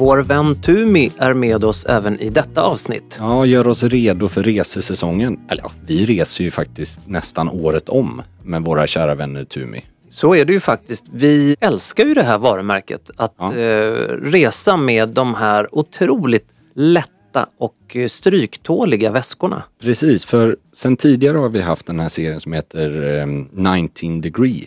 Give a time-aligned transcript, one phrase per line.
[0.00, 3.16] Vår vän Tumi är med oss även i detta avsnitt.
[3.18, 5.40] Ja, gör oss redo för resesäsongen.
[5.50, 9.84] Eller ja, vi reser ju faktiskt nästan året om med våra kära vänner Tumi.
[10.10, 11.04] Så är det ju faktiskt.
[11.12, 13.10] Vi älskar ju det här varumärket.
[13.16, 13.56] Att Ja.
[13.56, 13.92] eh,
[14.22, 19.62] resa med de här otroligt lätta och eh, stryktåliga väskorna.
[19.82, 24.66] Precis, för sen tidigare har vi haft den här serien som heter eh, 19 degree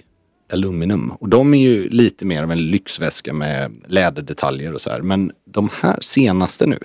[0.54, 1.12] aluminum.
[1.20, 5.02] Och de är ju lite mer av en lyxväska med läderdetaljer och så här.
[5.02, 6.80] Men de här senaste nu,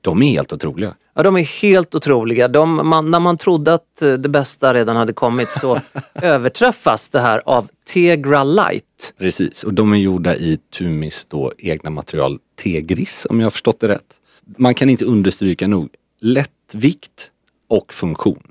[0.00, 0.94] de är helt otroliga.
[1.14, 2.48] Ja, de är helt otroliga.
[2.48, 5.80] De, man, när man trodde att eh, det bästa redan hade kommit så
[6.14, 9.14] överträffas det här av Tegra Light.
[9.18, 13.80] Precis, och de är gjorda i Tumis då egna material Tegris om jag har förstått
[13.80, 14.14] det rätt.
[14.58, 15.88] Man kan inte understryka nog
[16.20, 17.30] lättvikt
[17.68, 18.42] och funktion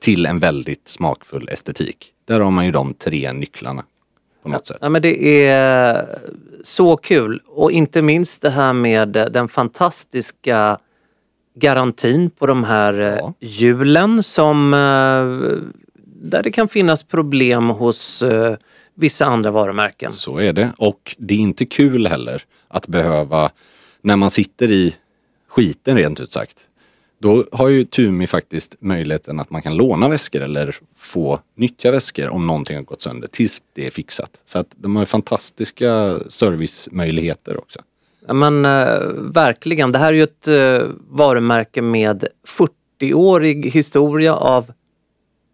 [0.00, 2.13] till en väldigt smakfull estetik.
[2.24, 3.84] Där har man ju de tre nycklarna
[4.42, 4.78] på något sätt.
[4.80, 6.18] Ja, men det är
[6.64, 10.78] så kul och inte minst det här med den fantastiska
[11.54, 13.34] garantin på de här eh, Ja.
[13.40, 14.78] hjulen som eh,
[16.04, 18.56] där det kan finnas problem hos eh,
[18.94, 20.12] vissa andra varumärken.
[20.12, 20.72] Så är det.
[20.78, 23.50] Och det är inte kul heller att behöva,
[24.02, 24.94] när man sitter i
[25.48, 26.56] skiten rent ut sagt.
[27.24, 32.28] Då har ju Tumi faktiskt möjligheten att man kan låna väskor eller få nyttja väskor
[32.28, 34.30] om någonting har gått sönder tills det är fixat.
[34.46, 37.80] Så att de har fantastiska servicemöjligheter också.
[38.26, 42.28] Ja, men eh, verkligen, det här är ju ett eh, varumärke med
[43.00, 44.72] 40-årig historia av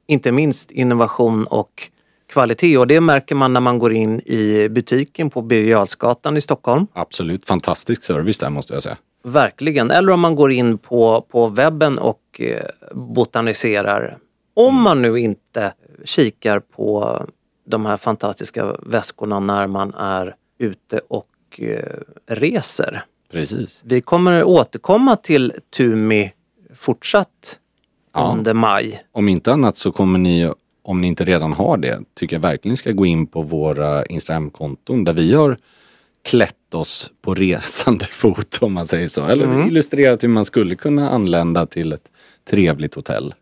[0.06, 1.90] inte minst innovation och
[2.32, 6.86] kvalitet och det märker man när man går in i butiken på Birger i Stockholm.
[6.92, 8.96] Absolut fantastisk service där måste jag säga.
[9.22, 9.90] Verkligen.
[9.90, 14.18] Eller om man går in på, på webben och eh, botaniserar.
[14.54, 15.72] Om man nu inte
[16.04, 17.22] kikar på
[17.66, 21.26] de här fantastiska väskorna när man är ute och
[21.58, 23.04] eh, reser.
[23.30, 23.80] Precis.
[23.84, 26.32] Vi kommer återkomma till Tumi
[26.74, 27.56] fortsatt
[28.12, 28.34] Ja.
[28.38, 29.02] under maj.
[29.12, 32.76] Om inte annat så kommer ni, om ni inte redan har det, tycker jag verkligen
[32.76, 35.56] ska gå in på våra Instagramkonton där vi har
[36.24, 39.26] klätt oss på resande fot om man säger så.
[39.26, 42.08] Eller illustrerat hur man skulle kunna anlända till ett
[42.50, 43.34] trevligt hotell.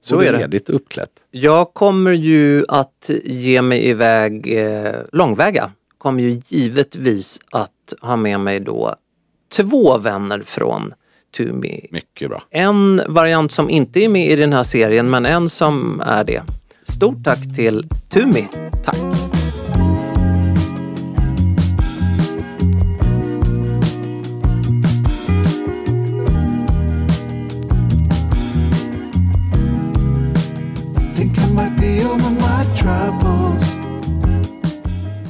[0.00, 0.38] Så är det.
[0.38, 1.10] ledigt och uppklätt.
[1.30, 5.72] Jag kommer ju att ge mig iväg eh, långväga.
[5.98, 8.94] Kommer ju givetvis att ha med mig då
[9.56, 10.94] två vänner från
[11.36, 11.86] Tumi.
[11.90, 12.42] Mycket bra.
[12.50, 16.42] En variant som inte är med i den här serien men en som är det.
[16.82, 18.48] Stort tack till Tumi.
[18.84, 19.15] Tack.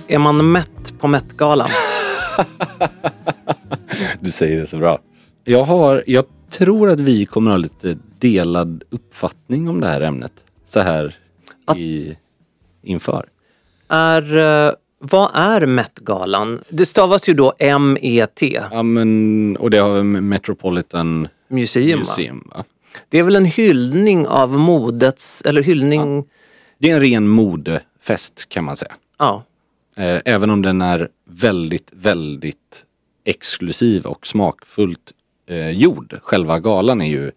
[0.08, 1.70] Är man mätt på Met-galan?
[4.20, 4.99] Du säger det så bra.
[5.44, 10.32] Jag har, jag tror att vi kommer ha lite delad uppfattning om det här ämnet.
[10.67, 11.14] Så här
[11.76, 12.17] i,
[12.82, 13.26] inför.
[13.88, 16.61] Är, eh, vad är Met-galan?
[16.69, 22.00] Det stavas ju då M-E-T, Ja men, och det har Metropolitan Museum.
[22.00, 22.49] Museum.
[22.55, 22.64] Va?
[23.09, 26.25] Det är väl en hyllning av modets, eller hyllning,
[26.78, 28.93] Det är en ren modefest kan man säga.
[29.19, 29.43] Ja.
[29.96, 32.84] Eh, även om den är väldigt, väldigt
[33.25, 35.12] exklusiv och smakfullt
[35.49, 36.19] eh, gjord.
[36.23, 37.31] Själva galan är ju,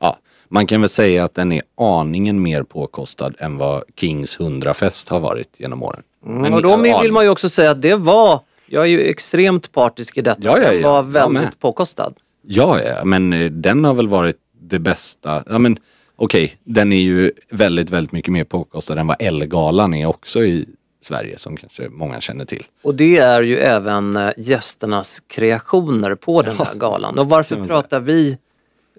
[0.00, 0.18] ja,
[0.48, 5.20] man kan väl säga att den är aningen mer påkostad än vad Kings 100-fest har
[5.20, 6.02] varit genom åren.
[6.20, 9.72] Men, och då vill man ju också säga att det var, jag är ju extremt
[9.72, 10.88] partisk i detta, Ja, ja, den ja.
[10.90, 12.14] var Jag väldigt påkostad.
[12.42, 15.44] Ja, ja, men eh, den har väl varit det bästa.
[15.46, 15.78] Ja, men
[16.16, 20.66] okej, den är ju väldigt, väldigt mycket mer påkostad än vad Ellegalan är också i
[21.00, 22.64] Sverige som kanske många känner till.
[22.82, 27.18] Och det är ju även eh, gästernas kreationer på den här galan.
[27.18, 28.38] Och varför pratar vi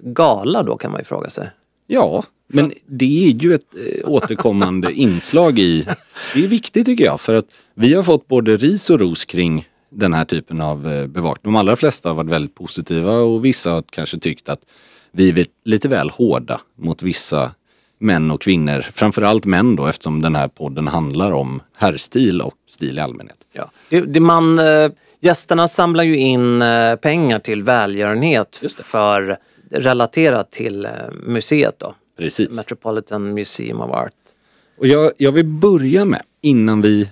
[0.02, 1.50] gala då kan man ju fråga sig.
[1.88, 5.88] Ja, men det är ju ett eh, återkommande inslag i...
[6.34, 9.68] Det är viktigt tycker jag för att vi har fått både ris och ros kring
[9.90, 11.54] den här typen av eh, bevakning.
[11.54, 14.62] De allra flesta har varit väldigt positiva och vissa har kanske tyckt att
[15.12, 17.52] vi är lite väl hårda mot vissa
[18.00, 18.82] män och kvinnor.
[18.82, 23.38] Framförallt män då eftersom den här podden handlar om herrstil och stil i allmänhet.
[23.52, 23.72] Ja.
[23.90, 29.38] Det, det man, eh, gästerna samlar ju in eh, pengar till välgörenhet för
[29.72, 30.92] relaterat till eh,
[31.24, 31.96] museet då.
[32.18, 32.56] Precis.
[32.56, 34.14] Metropolitan Museum of Art.
[34.78, 37.10] Och jag, jag vill börja med, innan vi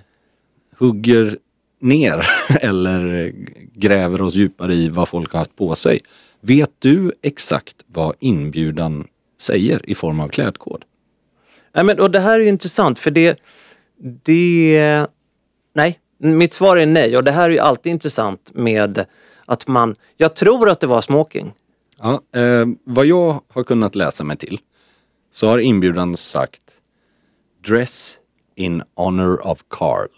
[0.78, 1.38] hugger
[1.80, 2.26] ner
[2.60, 3.32] eller
[3.74, 6.00] gräver oss djupare i vad folk har haft på sig.
[6.46, 9.06] Vet du exakt vad inbjudan
[9.40, 10.84] säger i form av klädkod?
[11.72, 13.40] Nej, men, och det här är intressant för det,
[14.22, 15.06] det...
[15.72, 19.04] Nej, mitt svar är nej och det här är alltid intressant med
[19.44, 19.96] att man...
[20.16, 21.52] Jag tror att det var smoking.
[21.98, 24.60] Ja, eh, vad jag har kunnat läsa mig till
[25.30, 26.62] så har inbjudan sagt
[27.66, 28.18] Dress
[28.54, 30.08] in honor of Carl.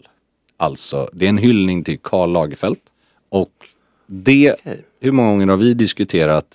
[0.56, 2.78] Alltså, det är en hyllning till Karl Lagerfeld.
[3.28, 3.68] Och
[4.10, 4.84] det, Okej.
[5.00, 6.46] hur många gånger har vi diskuterat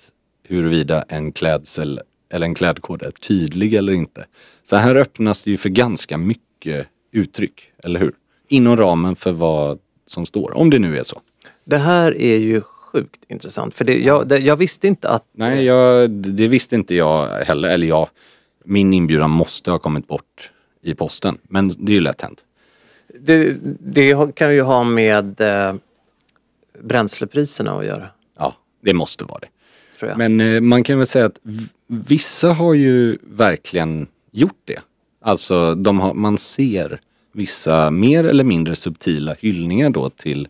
[0.48, 4.26] huruvida en klädsel eller en klädkod är tydlig eller inte?
[4.62, 8.12] Så här öppnas det ju för ganska mycket uttryck, eller hur?
[8.48, 11.20] Inom ramen för vad som står, om det nu är så.
[11.64, 15.24] Det här är ju sjukt intressant för det, jag, det, jag visste inte att...
[15.32, 17.68] Nej, jag, det visste inte jag heller.
[17.68, 18.08] Eller jag,
[18.64, 20.50] min inbjudan måste ha kommit bort
[20.82, 21.38] i posten.
[21.42, 22.44] Men det är ju lätt hänt.
[23.20, 25.74] Det, det kan ju ha med eh,
[26.82, 28.08] bränslepriserna att göra.
[28.38, 29.48] Ja, det måste vara det.
[30.16, 31.40] Men eh, man kan väl säga att
[31.86, 34.80] vissa har ju verkligen gjort det.
[35.20, 37.00] Alltså de har, man ser
[37.32, 40.48] vissa mer eller mindre subtila hyllningar då till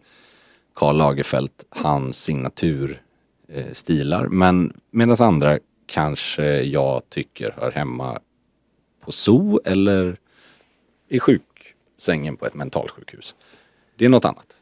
[0.74, 4.24] Karl Lagerfeld, hans signaturstilar.
[4.24, 4.30] Eh.
[4.30, 8.18] Men medan andra kanske jag tycker hör hemma
[9.00, 10.16] på zoo eller
[11.08, 13.34] i sjuksängen på ett mentalsjukhus.
[13.96, 14.56] Det är något annat.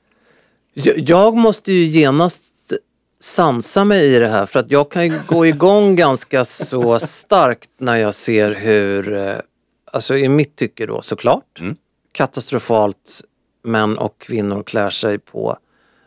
[0.74, 2.72] Jag, måste ju genast
[3.20, 7.70] sansa mig i det här för att jag kan ju gå igång ganska så starkt
[7.78, 9.36] när jag ser hur, eh,
[9.84, 11.76] alltså i mitt tycke då såklart, Mm.
[12.12, 13.20] katastrofalt
[13.62, 15.56] män och kvinnor klär sig på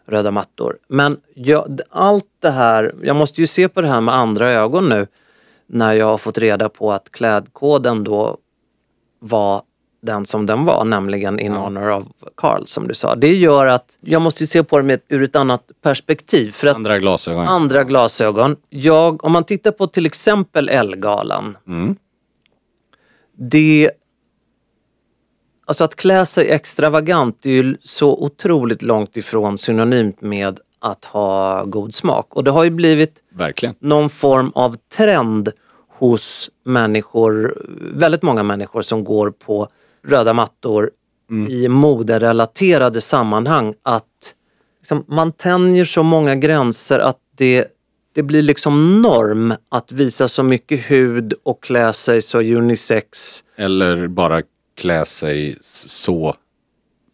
[0.08, 0.78] röda mattor.
[0.88, 4.90] Men jag, allt det här, jag måste ju se på det här med andra ögon
[4.90, 5.08] nu
[5.68, 8.38] när jag har fått reda på att klädkoden då
[9.20, 9.62] var
[10.06, 12.06] den som den var, nämligen in honor of
[12.38, 13.16] Carl som du sa.
[13.16, 16.52] Det gör att jag måste se på det med, ur ett annat perspektiv.
[16.52, 17.48] För att Andra glasögon.
[17.48, 18.56] andra glasögon.
[18.69, 21.57] Jag, om man tittar på till exempel Ellegalan.
[21.68, 21.96] Mm.
[23.38, 23.92] Det...
[25.68, 31.63] Alltså att klä sig extravagant är ju så otroligt långt ifrån synonymt med att ha
[31.63, 32.36] god smak.
[32.36, 33.75] Och det har ju blivit Verkligen.
[33.80, 35.51] någon form av trend
[35.88, 37.58] hos människor,
[37.94, 39.68] väldigt många människor som går på
[40.08, 40.92] röda mattor
[41.50, 44.36] i moderelaterade sammanhang att
[44.80, 47.68] liksom, man tänjer så många gränser att det,
[48.14, 53.44] det blir liksom norm att visa så mycket hud och klä sig så unisex.
[53.56, 54.42] Eller bara
[54.76, 56.36] klä sig så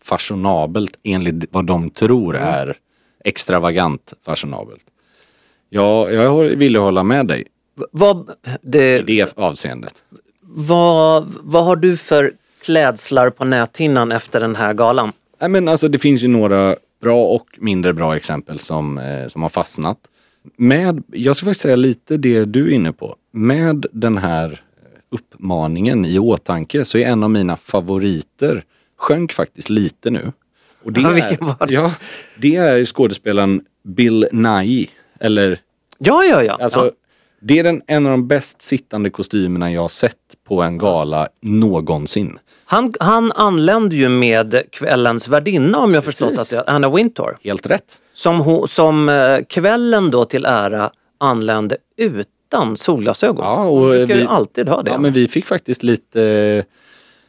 [0.03, 2.77] fashionabelt enligt vad de tror är
[3.23, 4.85] extravagant fashionabelt.
[5.69, 7.47] Ja, jag ville hålla med dig
[7.91, 9.93] Vad, i det, det avseendet.
[10.41, 15.11] vad, vad har du för klädslar på näthinnan efter den här galan?
[15.41, 19.41] Nej, men alltså, det finns ju några bra och mindre bra exempel som, eh, som
[19.41, 19.97] har fastnat.
[20.57, 23.15] Med, jag ska faktiskt säga lite det du är inne på.
[23.31, 24.61] Med den här
[25.09, 28.63] uppmaningen i åtanke så är en av mina favoriter
[28.97, 30.31] sjönk faktiskt lite nu.
[30.83, 31.37] Och det Ja, är,
[31.67, 31.73] det?
[31.73, 31.93] Ja,
[32.37, 34.87] det är skådespelaren Bill Nighy.
[35.19, 35.59] Eller
[35.97, 36.57] Ja, ja, ja.
[36.61, 36.91] Alltså, ja.
[37.41, 40.15] Det är den, en av de bäst sittande kostymerna jag har sett
[40.47, 42.39] på en gala någonsin.
[42.65, 47.37] Han, han anlände ju med kvällens värdinna om jag förstått att det Anna Wintour.
[47.43, 47.97] Helt rätt.
[48.13, 53.45] Som, som eh, kvällen då till ära anlände utan solglasögon.
[53.45, 54.91] Ja, och brukar ju vi- alltid ha det.
[54.91, 56.63] Ja, men vi fick faktiskt lite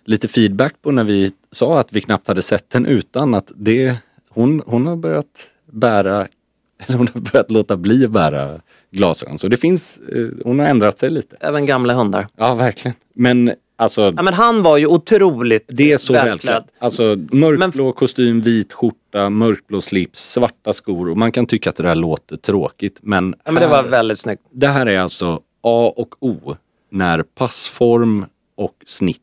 [0.04, 3.96] lite feedback på när vi sa att vi knappt hade sett den utan att det,
[4.28, 6.26] hon, hon har börjat bära,
[6.86, 8.60] eller hon har börjat låta bli att bära
[8.92, 9.38] glasögon.
[9.38, 11.36] Så det finns, eh, hon har ändrat sig lite.
[11.40, 12.26] Även gamla hundar.
[12.36, 12.94] Ja, verkligen.
[13.14, 16.64] Men alltså, Ja, men han var ju otroligt det är så välklädd.
[16.78, 21.08] Alltså mörkblå kostym, vit skjorta, mörkblå slips, svarta skor.
[21.10, 23.88] Och man kan tycka att det där låter tråkigt men, Ja, men det var här-
[23.90, 24.42] väldigt snyggt.
[24.50, 26.56] det här är alltså A och O
[26.90, 29.18] när passform och snitt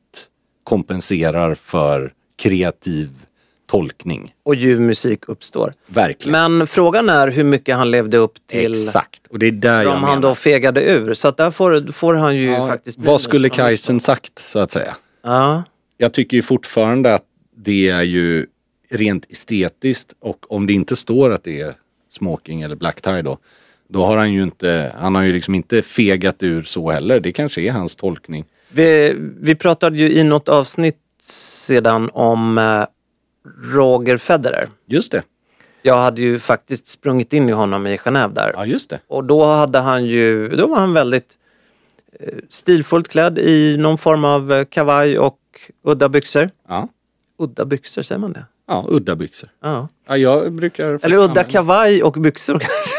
[0.63, 3.09] kompenserar för kreativ
[3.69, 4.33] tolkning.
[4.43, 5.73] Och ljuv musik uppstår.
[5.87, 6.31] Verkligen.
[6.31, 9.27] Men frågan är hur mycket han levde upp till Exakt.
[9.29, 10.13] Och det är där jag om menar.
[10.13, 11.13] han då fegade ur.
[11.13, 12.99] Så att där får, får han ju ja, faktiskt...
[12.99, 14.95] vad skulle Kajsen sagt så att säga?
[15.23, 15.63] Ja.
[15.97, 17.25] Jag tycker ju fortfarande att
[17.57, 18.47] det är ju
[18.89, 21.73] rent estetiskt och om det inte står att det är
[22.09, 23.37] smoking eller black tie då,
[23.89, 27.19] då har han ju inte, han har ju liksom inte fegat ur så heller.
[27.19, 28.45] Det kanske är hans tolkning.
[28.69, 32.85] Vi, vi pratade ju i något avsnitt sedan om eh,
[33.63, 34.69] Roger Federer.
[34.85, 35.23] Just det.
[35.81, 38.51] Jag hade ju faktiskt sprungit in i honom i Genève där.
[38.55, 38.99] Ja, just det.
[39.07, 41.37] Och då hade han ju, då var han väldigt
[42.19, 45.39] eh, stilfullt klädd i någon form av eh, kavaj och
[45.83, 46.49] udda byxor.
[46.67, 46.87] Ja,
[47.41, 48.45] Udda byxor, säger man det?
[48.67, 49.49] ja udda byxor.
[49.61, 49.87] Ja.
[50.07, 50.99] Ja, jag brukar...
[51.05, 52.95] Eller udda kavaj och byxor kanske.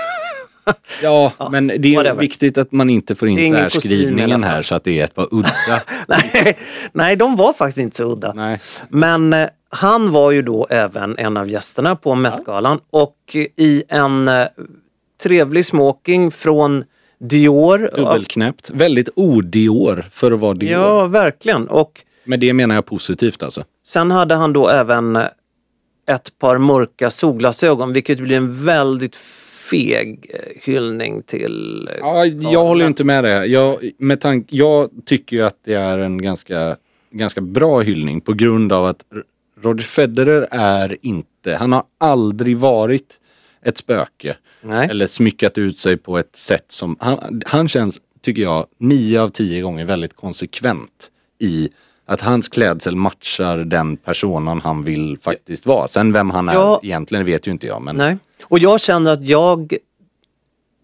[1.02, 2.20] Ja, men det är whatever.
[2.20, 5.50] viktigt att man inte får in särskrivningen här så att det är ett par udda.
[6.08, 6.58] nej,
[6.92, 8.32] nej, de var faktiskt inte så udda.
[8.34, 8.60] Nej.
[8.88, 14.28] Men eh, han var ju då även en av gästerna på Met-galan och i en
[14.28, 14.46] eh,
[15.22, 16.84] trevlig smoking från
[17.18, 17.90] Dior.
[17.96, 18.70] Dubbelknäppt.
[18.70, 20.72] Väldigt odior för att vara Dior.
[20.72, 21.68] Ja, verkligen.
[21.68, 23.64] Och Men det menar jag positivt alltså.
[23.86, 25.22] sen hade han då även eh,
[26.08, 29.16] ett par mörka solglasögon vilket blir en väldigt
[29.70, 31.88] feg eh, hyllning till...
[31.92, 33.46] eh, Ja, jag håller inte med det.
[33.46, 36.76] Jag, med tank, jag tycker ju att det är en ganska,
[37.10, 39.04] ganska bra hyllning på grund av att
[39.62, 43.20] Roger Federer är inte, han har aldrig varit
[43.62, 44.36] ett spöke.
[44.62, 44.88] Nej.
[44.90, 49.28] Eller smyckat ut sig på ett sätt som, han, han känns, tycker jag, nio av
[49.28, 51.68] tio gånger väldigt konsekvent i
[52.06, 55.88] att hans klädsel matchar den personen han vill faktiskt vara.
[55.88, 56.80] Sen vem han är Ja.
[56.82, 57.82] egentligen vet ju inte jag.
[57.82, 58.16] Men Nej.
[58.42, 59.74] Och jag känner att jag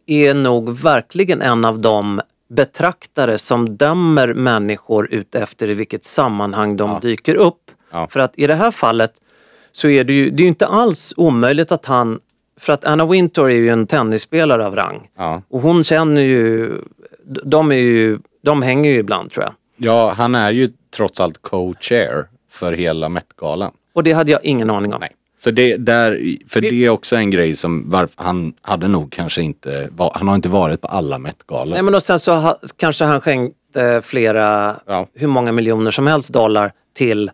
[0.06, 6.76] är nog verkligen en av de betraktare som dömer människor ut efter i vilket sammanhang
[6.76, 7.70] de dyker upp.
[7.90, 8.08] Ja.
[8.10, 9.12] För att i det här fallet
[9.72, 12.20] så är det ju det är inte alls omöjligt att han,
[12.60, 15.08] för att Anna Wintour är ju en tennisspelare av rang.
[15.16, 15.42] Ja.
[15.48, 16.72] Och hon känner ju,
[17.24, 19.54] de är ju, de hänger ju ibland tror jag.
[19.76, 23.72] Ja, han är ju trots allt co-chair för hela Met-galan.
[23.92, 25.00] Och det hade jag ingen aning om.
[25.00, 25.12] Nej.
[25.38, 29.42] Så det, där, för det är också en grej som varför han hade nog kanske
[29.42, 31.72] inte, var, han har inte varit på alla Met-galor.
[31.74, 35.06] Nej men och sen så ha, kanske han skänkte flera, Ja.
[35.14, 37.30] hur många miljoner som helst dollar till,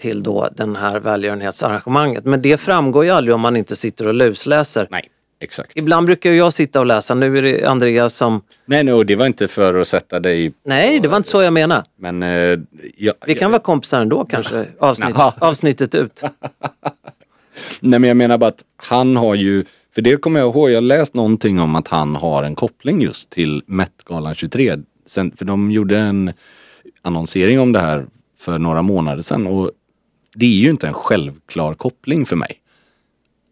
[0.00, 2.24] till då den här välgörenhetsarrangemanget.
[2.24, 4.88] Men det framgår ju aldrig om man inte sitter och lusläser.
[4.90, 5.04] Nej,
[5.40, 5.72] exakt.
[5.74, 8.42] Ibland brukar jag sitta och läsa, nu är det Andreas som...
[8.66, 10.52] Nej, nej, det var inte för att sätta dig...
[10.64, 11.84] Nej, det var inte så jag menade.
[11.98, 12.58] Men eh,
[12.96, 16.22] jag, Vi kan vara kompisar ändå kanske, avsnitt, avsnittet ut.
[17.80, 20.76] Nej, men jag menar bara att han har ju, för det kommer jag ihåg, jag
[20.76, 24.76] har läst någonting om att han har en koppling just till Met-galan 23.
[25.06, 26.32] Sen, för de gjorde en
[27.02, 28.06] annonsering om det här
[28.38, 29.70] för några månader sedan och
[30.34, 32.60] det är ju inte en självklar koppling för mig.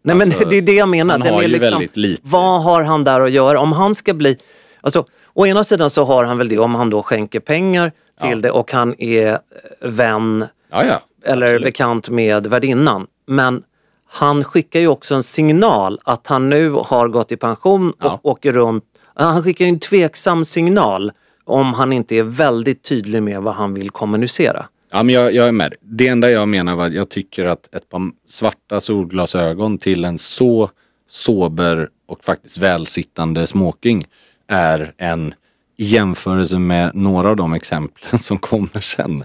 [0.03, 1.17] Nej men Alltså, det är det jag menar.
[1.17, 1.87] Den är liksom.
[2.21, 3.59] Vad har han där att göra?
[3.59, 4.37] Om han ska bli...
[4.81, 7.91] Alltså, å ena sidan så har han väl det om han då skänker pengar
[8.21, 9.39] till det och han är
[9.81, 11.01] vän Ja, ja.
[11.25, 11.63] eller absolut.
[11.63, 13.07] bekant med värdinnan.
[13.25, 13.63] Men
[14.07, 18.19] han skickar ju också en signal att han nu har gått i pension och Ja.
[18.23, 18.83] åker runt.
[19.15, 21.11] Han skickar en tveksam signal
[21.43, 24.65] om han inte är väldigt tydlig med vad han vill kommunicera.
[24.91, 25.73] Ja, men jag, jag är med.
[25.81, 30.17] Det enda jag menar var att jag tycker att ett par svarta solglasögon till en
[30.17, 30.69] så
[31.09, 34.05] sober och faktiskt välsittande smoking
[34.47, 35.33] är en
[35.77, 39.23] i jämförelse med några av de exemplen som kommer sen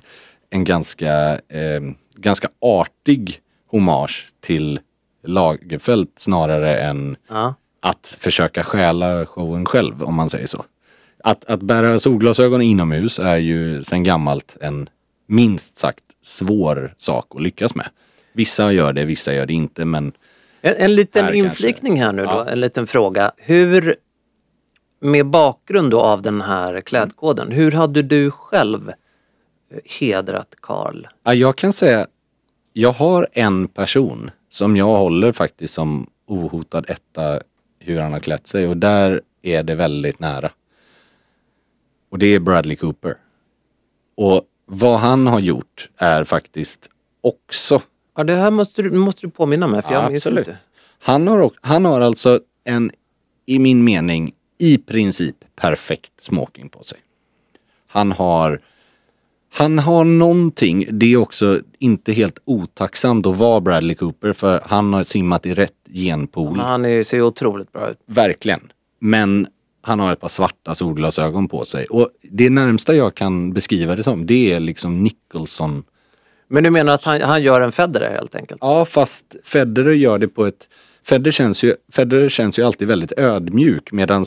[0.51, 1.81] en ganska, eh,
[2.17, 3.41] ganska artig
[3.73, 4.81] hommage till
[5.25, 7.55] Lagerfeld snarare än Ja.
[7.81, 10.65] att försöka stjäla showen själv om man säger så.
[11.25, 14.89] Att, att bära solglasögon inomhus är ju sedan gammalt en
[15.27, 17.89] minst sagt svår sak att lyckas med.
[18.33, 20.13] Vissa gör det, vissa gör det inte men
[20.61, 22.49] En, en liten inflikning här nu då, Ja.
[22.49, 23.33] en liten fråga.
[23.37, 23.97] Hur,
[25.01, 28.93] med bakgrund då av den här klädkoden, hur hade du själv
[30.01, 31.07] hedrat Karl?
[31.25, 32.07] ja, jag kan säga,
[32.73, 37.41] jag har en person som jag håller faktiskt som ohotad etta
[37.79, 40.51] hur han har klätt sig och där är det väldigt nära.
[42.11, 43.17] Och det är Bradley Cooper.
[44.15, 46.89] Och vad han har gjort är faktiskt
[47.21, 47.81] också
[48.15, 50.49] Ja, det här måste du, måste du påminna mig för jag minns Absolut.
[50.49, 50.59] inte.
[50.99, 52.91] Han har, han har alltså en,
[53.47, 56.99] i min mening, i princip perfekt smoking på sig.
[57.87, 58.61] Han har,
[59.55, 64.93] han har någonting, det är också inte helt otacksamt att vara Bradley Cooper för han
[64.93, 66.57] har simmat i rätt genpool.
[66.57, 67.99] Men han är, ser ju otroligt bra ut.
[68.07, 68.61] Verkligen.
[68.99, 69.47] Men
[69.83, 71.87] han har ett par svarta solglasögon på sig.
[71.87, 75.85] Och det närmsta jag kan beskriva det som, det är liksom Nicholson.
[76.49, 78.59] Men du menar att han, han gör en Federer helt enkelt?
[78.61, 80.69] Ja, fast Federer gör det på ett...
[81.05, 84.25] Federer känns ju, Federer känns ju alltid väldigt ödmjuk medan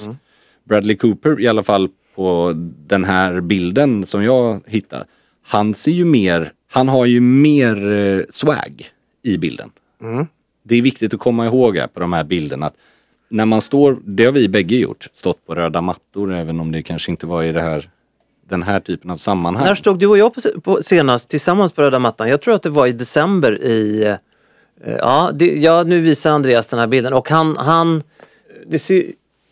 [0.64, 2.54] Bradley Cooper, i alla fall på
[2.88, 5.06] den här bilden som jag hittade,
[5.44, 8.90] han ser ju mer, han har ju mer eh, swag
[9.24, 9.70] i bilden.
[10.64, 12.76] Det är viktigt att komma ihåg här på de här bilderna att
[13.30, 16.84] när man står, det har vi bägge gjort, stått på röda mattor även om det
[16.84, 17.90] kanske inte var i det här,
[18.50, 19.66] den här typen av sammanhang.
[19.66, 22.30] När stod du och jag på, på senast tillsammans på röda mattan?
[22.30, 24.04] Jag tror att det var i december i...
[24.04, 24.16] eh,
[24.98, 27.58] Ja, det, ja nu visar Andreas den här bilden och han...
[27.58, 28.04] han
[28.68, 29.04] det ser,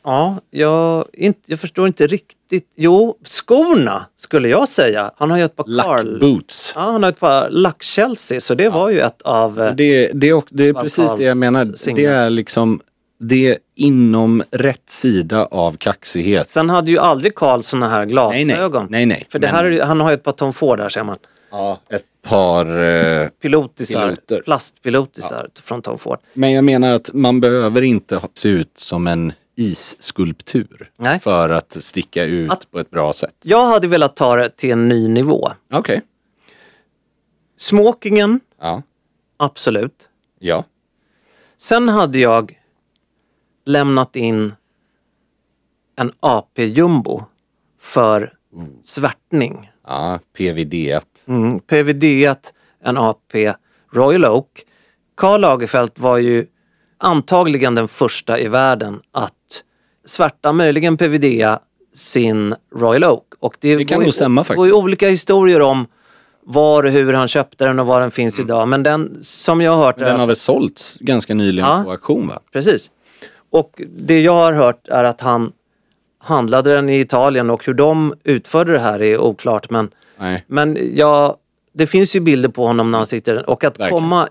[0.03, 2.67] ja, jag, inte, jag förstår inte riktigt.
[2.75, 5.11] Jo, skorna skulle jag säga.
[5.17, 6.19] Han har ju ett par Carl...
[6.19, 6.73] boots.
[6.75, 9.55] Ja, han har ett par Luck Chelsea så det var ju ett av...
[9.55, 11.65] Det, det, är, det är precis det jag menar.
[11.65, 12.11] Det signum.
[12.11, 12.81] är liksom,
[13.19, 16.47] det är inom rätt sida av kaxighet.
[16.49, 18.45] Sen hade ju aldrig Karl såna här Nej, nej.
[18.45, 18.87] glasögon.
[18.89, 19.27] Nej, nej.
[19.31, 21.17] För det Men- här är, han har ju ett par Tom Ford där ser man.
[21.51, 22.81] Ja, ett par...
[22.83, 24.41] Eh, Pilotisar, Piloter.
[24.45, 26.17] plastpilotisar från Tom Ford.
[26.33, 31.19] men jag menar att man behöver inte se ut som en isskulptur Nej.
[31.19, 33.35] för att sticka ut Att- på ett bra sätt.
[33.43, 35.49] Jag hade velat ta det till en ny nivå.
[35.73, 36.01] Okej.
[37.57, 38.81] Smokingen, Ja.
[39.37, 40.09] absolut.
[40.39, 40.63] Ja.
[41.57, 42.59] Sen hade jag
[43.65, 44.53] lämnat in
[45.95, 47.23] en AP Jumbo
[47.79, 48.33] för
[48.83, 49.71] svärtning.
[49.87, 50.99] Ja, PVD.
[51.25, 52.03] Mm, PVD,
[52.79, 53.53] en AP
[53.93, 54.63] Royal Oak.
[55.15, 56.45] Karl Lagerfeld var ju
[56.97, 59.33] antagligen den första i världen att
[60.05, 61.57] svärta, möjligen PVD,
[61.95, 63.23] sin Royal Oak.
[63.39, 64.57] Och det, Det kan nog stämma Det faktiskt.
[64.57, 65.87] går ju olika historier om
[66.45, 68.47] var och hur han köpte den och var den finns Mm.
[68.47, 68.67] idag.
[68.67, 71.81] Men den som jag har hört är Den har väl sålts ganska nyligen Ja.
[71.85, 72.39] på auktion va?
[72.53, 72.91] Precis.
[73.51, 75.51] Och det jag har hört är att han
[76.19, 79.69] handlade den i Italien och hur de utförde det här är oklart.
[79.69, 79.89] Men,
[80.19, 80.43] Nej.
[80.47, 81.37] men ja,
[81.73, 83.49] det finns ju bilder på honom när han sitter.
[83.49, 83.89] Och att Verkligen.
[84.01, 84.27] komma,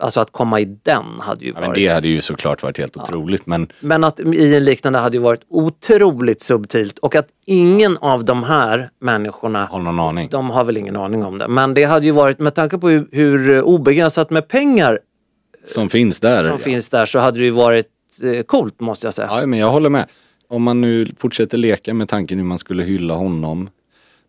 [0.00, 1.66] alltså att komma i den hade ju Ja, varit...
[1.68, 5.16] men det hade ju såklart varit helt otroligt men Men att i en liknande hade
[5.16, 6.98] ju varit otroligt subtilt.
[6.98, 10.28] Och att ingen av de här människorna har någon aning.
[10.30, 11.48] de har väl ingen aning om det.
[11.48, 14.98] Men det hade ju varit, med tanke på hur, hur obegränsat med pengar
[15.66, 16.48] Som finns där.
[16.48, 17.86] som finns där så hade det ju varit
[18.22, 19.28] eh, coolt måste jag säga.
[19.40, 20.06] Ja, men jag håller med.
[20.48, 23.70] Om man nu fortsätter leka med tanken hur man skulle hylla honom.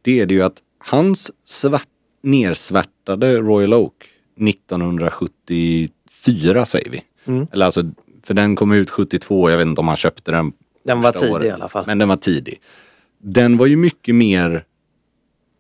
[0.01, 0.57] Det är det ju att
[0.89, 1.88] hans svart,
[2.23, 3.93] nersvärtade Royal Oak
[4.39, 7.03] 1974 säger vi.
[7.25, 7.47] Mm.
[7.51, 7.83] Eller alltså,
[8.23, 11.33] för den kom ut 72, jag vet inte om han köpte den Den var tidig
[11.33, 11.45] året.
[11.45, 11.83] i alla fall.
[11.87, 12.61] Men den var tidig.
[13.23, 14.65] Den var ju mycket mer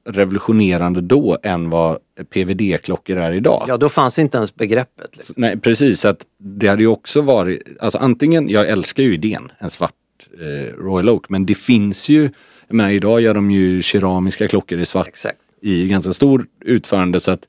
[0.05, 1.97] revolutionerande då än vad
[2.29, 3.65] PVD-klockor är idag.
[3.67, 5.15] Ja, då fanns inte ens begreppet.
[5.15, 5.35] Liksom.
[5.37, 9.69] Nej precis, att det hade ju också varit, alltså antingen, jag älskar ju idén, en
[9.69, 9.93] svart
[10.39, 12.29] eh, Royal Oak, men det finns ju,
[12.67, 15.37] jag menar idag gör de ju keramiska klockor i svart Exakt.
[15.61, 17.47] i ganska stor utförande så att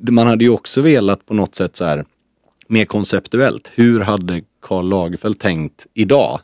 [0.00, 2.04] man hade ju också velat på något sätt så här
[2.68, 6.40] mer konceptuellt, hur hade Karl Lagerfeld tänkt idag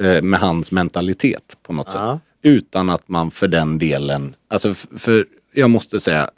[0.00, 2.12] eh, med hans mentalitet på något Ja.
[2.14, 2.20] sätt.
[2.42, 6.30] Utan att man för den delen, alltså för jag måste säga,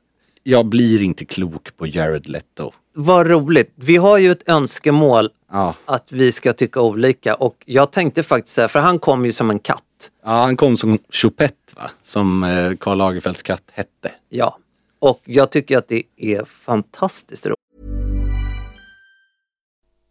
[0.43, 2.73] jag blir inte klok på Jared Leto.
[2.95, 3.73] Vad roligt.
[3.75, 5.75] Vi har ju ett önskemål Ja.
[5.85, 9.51] att vi ska tycka olika och jag tänkte faktiskt säga, för han kom ju som
[9.51, 9.83] en katt.
[10.25, 11.91] Ja, han kom som Choupette va?
[12.03, 14.11] Som eh, Karl Lagerfelds katt hette.
[14.29, 14.59] Ja.
[15.07, 17.57] Och jag tycker att det är fantastiskt roligt.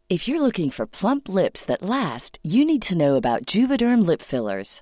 [0.08, 4.22] If you're looking for plump lips that last, you need to know about Juvederm lip
[4.22, 4.82] fillers.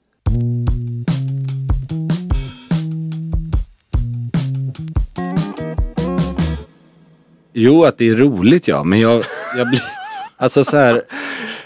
[7.53, 9.23] Jo, att det är roligt ja, men jag,
[9.57, 9.81] jag blir...
[10.37, 11.03] Alltså så här,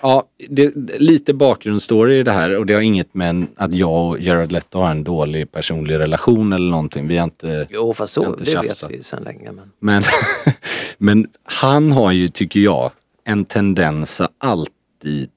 [0.01, 4.19] ja, det, lite bakgrundsstory i det här och det har inget med att jag och
[4.19, 7.07] Jared Leto har en dålig personlig relation eller någonting.
[7.07, 8.91] Vi har inte Jo, fast så, inte det tjafsat.
[8.91, 9.51] vet vi sedan länge.
[9.51, 9.71] Men...
[9.79, 10.03] Men,
[10.97, 12.91] men han har ju, tycker jag,
[13.23, 15.29] en tendens att alltid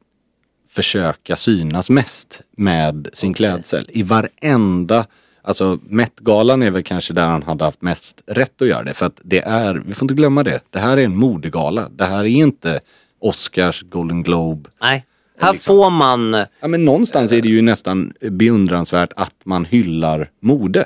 [0.70, 3.86] försöka synas mest med sin klädsel.
[3.88, 5.06] I varenda,
[5.48, 8.94] alltså Met-galan är väl kanske där han hade haft mest rätt att göra det.
[8.94, 11.88] För att det är, vi får inte glömma det, det här är en modegala.
[11.88, 12.80] Det här är inte
[13.20, 14.70] Oscars, Golden Globe.
[14.80, 15.04] Nej,
[15.40, 16.32] här får man...
[16.60, 20.84] Ja men någonstans är det ju nästan beundransvärt att man hyllar mode.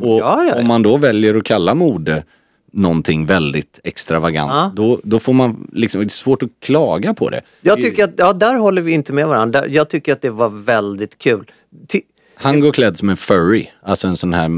[0.00, 0.18] Och Mm.
[0.18, 0.60] ja, ja.
[0.60, 2.24] om man då väljer att kalla mode
[2.72, 4.72] någonting väldigt extravagant, Ja.
[4.76, 7.40] då, då får man liksom, det är svårt att klaga på det.
[7.60, 9.66] Jag tycker att, ja där håller vi inte med varandra.
[9.68, 11.50] Jag tycker att det var väldigt kul.
[12.34, 14.50] Han går klädd som en furry, alltså en sån här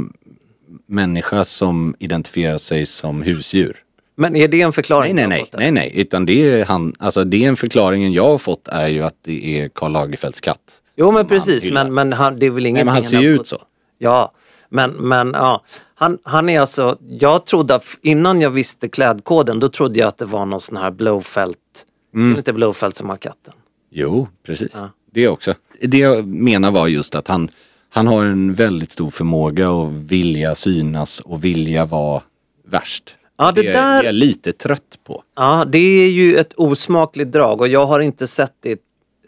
[0.86, 3.76] människa som identifierar sig som husdjur.
[4.16, 5.14] Men är det en förklaring?
[5.14, 8.24] Nej, nej, nej, nej, nej, utan det är han, alltså det är en förklaringen jag
[8.28, 10.60] har fått är ju att det är Karl Lagerfelds katt.
[10.96, 13.46] Jo men precis, men, men han, det är väl ingenting men han ser ju ut
[13.46, 13.62] så.
[13.98, 14.32] Ja,
[14.68, 15.64] men, men ja.
[15.94, 20.18] Han, han är alltså, jag trodde, att- innan jag visste klädkoden, då trodde jag att
[20.18, 21.58] det var någon sån här Blowfelt.
[22.14, 22.28] Mm.
[22.28, 23.54] Det är inte Blowfelt som har katten.
[23.90, 24.72] Jo, precis.
[24.74, 24.90] Ja.
[25.12, 25.54] Det också.
[25.82, 27.50] Det jag menar var just att han,
[27.96, 32.22] han har en väldigt stor förmåga att vilja synas och vilja vara
[32.64, 33.16] värst.
[33.38, 35.22] Ja, det är, där- det är jag lite trött på.
[35.36, 38.80] Ja, det är ju ett osmakligt drag och jag har inte sett det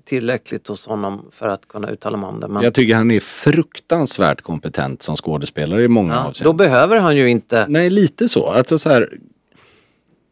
[0.05, 2.49] tillräckligt hos honom för att kunna uttala mig om det.
[2.49, 6.57] Men, Jag tycker han är fruktansvärt kompetent som skådespelare i många ja, då avseenden.
[6.57, 7.67] behöver han ju inte...
[7.69, 8.47] Nej, lite så.
[8.51, 9.19] Alltså så här,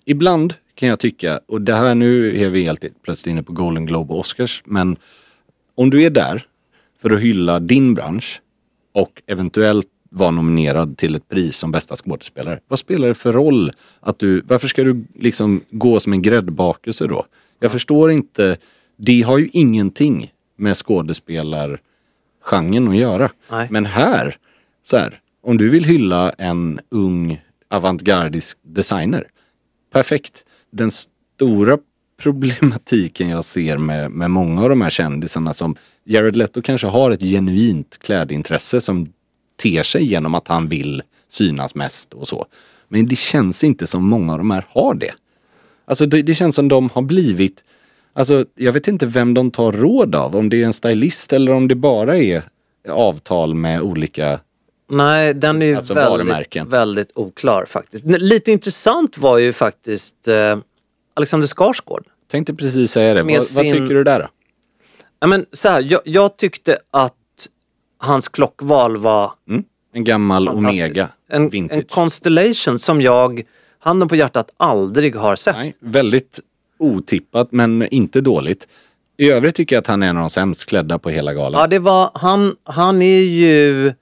[0.05, 3.87] ibland kan jag tycka, och det här nu är vi helt plötsligt inne på Golden
[3.87, 4.97] Globe och Oscars, men
[5.75, 6.47] om du är där
[6.99, 8.41] för att hylla din bransch
[8.95, 12.61] och eventuellt vara nominerad till ett pris som bästa skådespelare.
[12.69, 17.07] Vad spelar det för roll att du, varför ska du liksom gå som en gräddbakelse
[17.07, 17.27] då?
[17.61, 18.57] Jag förstår inte,
[18.97, 23.31] det har ju ingenting med skådespelargenren att göra.
[23.51, 23.69] Nej.
[23.71, 24.37] Men här,
[24.83, 29.27] så här, om du vill hylla en ung avantgardisk designer,
[29.93, 30.45] perfekt.
[30.71, 31.79] Den stora
[32.23, 37.11] problematiken jag ser med, med många av de här kändisarna som Jared Leto kanske har
[37.11, 39.13] ett genuint klädintresse som
[39.63, 42.47] ter sig genom att han vill synas mest och så.
[42.89, 45.11] Men det känns inte som många av de här har det.
[45.85, 47.63] Alltså det, det känns som de har blivit,
[48.13, 51.53] alltså jag vet inte vem de tar råd av, om det är en stylist eller
[51.53, 52.43] om det bara är
[52.89, 54.41] avtal med olika
[54.91, 56.69] Nej, den är ju Alltså väldigt, varumärken.
[56.69, 58.05] väldigt oklar faktiskt.
[58.05, 60.59] Lite intressant var ju faktiskt eh,
[61.15, 62.05] Alexander Skarsgård.
[62.31, 63.21] Tänkte precis säga det.
[63.21, 64.27] Vad, Med vad sin- tycker du där då?
[65.27, 67.15] Ja, men så här, jag, jag tyckte att
[67.99, 69.65] hans klockval var Mm?
[69.95, 70.49] En gammal.
[70.49, 71.79] Omega En, vintage.
[71.79, 73.43] en Constellation som jag,
[73.79, 75.57] handen på hjärtat, aldrig har sett.
[75.57, 76.41] Nej, väldigt
[76.79, 78.69] otippat men inte dåligt.
[79.17, 81.61] I övrigt tycker jag att han är en av de sämst klädda på hela galan.
[81.61, 83.93] Ja, det var, han, han är ju...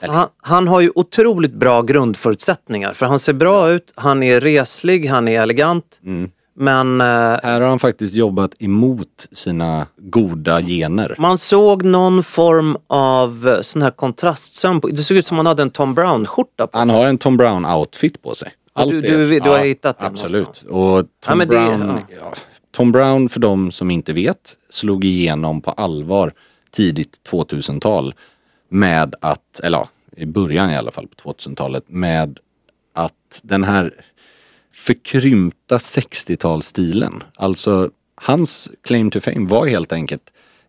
[0.00, 5.06] Han, han har ju otroligt bra grundförutsättningar för han ser bra ut, han är reslig,
[5.06, 6.00] han är elegant.
[6.04, 6.30] Mm.
[6.54, 11.14] Men eh, Här har han faktiskt jobbat emot sina goda gener.
[11.18, 14.80] man såg någon form av eh, sån här kontrastsömn.
[14.90, 16.96] Det såg ut som han hade en Tom Brown-skjorta på Han sig.
[16.96, 18.52] har en Tom Brown-outfit på sig.
[18.74, 20.32] Ja, du- du- du har hittat den Absolut.
[20.34, 20.70] någonstans.
[20.72, 22.32] Och Tom, Ja, men det- Brown, ja.
[22.70, 26.32] Tom Brown, för de som inte vet, slog igenom på allvar
[26.70, 28.14] tidigt 2000-tal
[28.68, 32.38] med att, eller ja, i början i alla fall på 2000-talet, med
[32.94, 33.94] att den här
[34.72, 40.22] förkrympta 60-talsstilen, alltså hans claim to fame var helt enkelt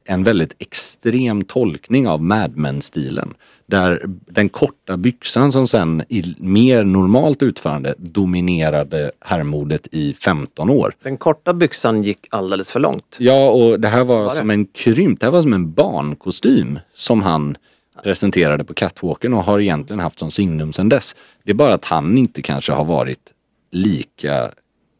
[0.05, 3.33] en väldigt extrem tolkning av Mad Men-stilen.
[3.65, 10.93] Där den korta byxan som sen i mer normalt utförande dominerade herrmodet i 15 år.
[11.03, 13.15] Den korta byxan gick alldeles för långt.
[13.19, 14.35] Ja, och det här var, Var det?
[14.35, 17.57] som en krympt, det här var som en barnkostym som han
[18.03, 21.15] presenterade på catwalken och har egentligen haft som signum sedan dess.
[21.43, 23.19] Det är bara att han inte kanske har varit
[23.73, 24.51] lika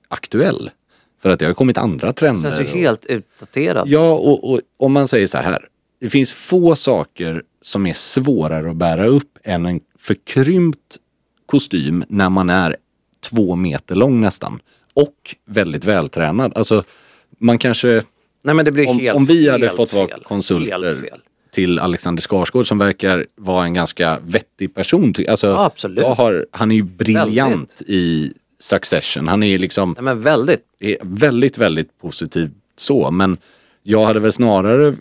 [0.08, 0.70] aktuell.
[1.22, 2.52] För att det har kommit andra trender.
[2.52, 3.88] Känns ju helt utdaterad.
[3.88, 5.68] Ja, och, och om man säger så här.
[6.00, 10.98] Det finns få saker som är svårare att bära upp än en förkrympt
[11.46, 12.76] kostym när man är
[13.30, 14.60] två meter lång nästan.
[14.94, 16.54] Och väldigt vältränad.
[16.56, 16.84] Alltså,
[17.40, 18.04] man kanske...
[18.44, 20.24] Nej men det blir Om, helt om vi hade fått vara fel.
[20.24, 21.20] konsulter fel.
[21.52, 25.14] till Alexander Skarsgård som verkar vara en ganska vettig person.
[25.30, 26.06] Alltså, Ja, absolut.
[26.06, 27.82] Har, han är ju briljant Väldigt.
[27.90, 28.34] i
[28.64, 29.28] Succession.
[29.28, 30.66] Han är liksom Nej men väldigt.
[30.80, 33.12] är väldigt, väldigt positivt så.
[33.12, 33.38] Men
[33.84, 34.96] jag hade väl snarare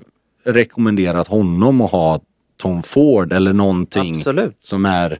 [0.45, 2.21] rekommenderat honom att ha
[2.57, 4.57] Tom Ford eller någonting Absolut.
[4.61, 5.19] som är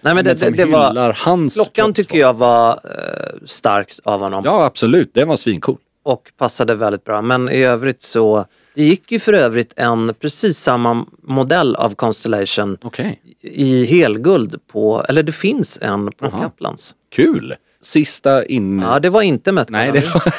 [0.00, 1.16] Nej men det, det, som det var...
[1.24, 4.42] hans Klockan tycker jag var eh, starkt av honom.
[4.44, 5.78] Ja absolut, det var svincool.
[6.02, 7.22] och passade väldigt bra.
[7.22, 8.44] Men i övrigt så,
[8.76, 15.04] det gick ju för övrigt en precis samma modell av Constellation Okej, i helguld på,
[15.08, 16.40] eller det finns en på Jaha.
[16.42, 16.94] Kaplans.
[17.10, 17.54] kul.
[17.80, 18.80] Sista in...
[18.80, 20.34] Ja, det var inte Met Nej, det var,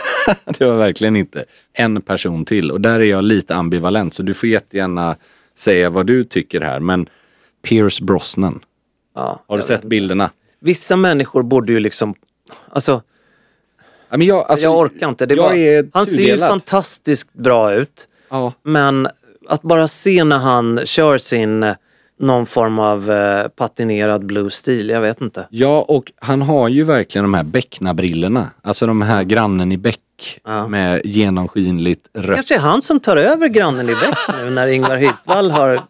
[0.57, 1.45] det var verkligen inte.
[1.73, 5.15] En person till och där är jag lite ambivalent så du får jättegärna
[5.55, 6.79] säga vad du tycker här.
[6.79, 7.09] Men
[7.63, 8.59] Pierce Brosnan,
[9.15, 10.29] Ja, har du sett bilderna?
[10.59, 12.15] Vissa människor borde ju liksom,
[12.69, 13.01] alltså,
[14.09, 15.25] Ja, men jag, alltså, jag orkar inte.
[15.25, 18.07] Det jag var, är han ser ju fantastiskt bra ut.
[18.29, 18.53] Ja.
[18.63, 19.07] Men
[19.49, 21.75] att bara se när han kör sin eh,
[22.19, 25.47] någon form av eh, patinerad blues-stil, jag vet inte.
[25.49, 28.49] Ja, och han har ju verkligen de här Beckna-brillorna.
[28.61, 29.99] Alltså de här grannen i Beck
[30.43, 30.67] Ja.
[30.67, 32.35] med genomskinligt rött.
[32.35, 35.81] Kanske är han som tar över grannen i Beck nu när Ingvar Hyttwall har...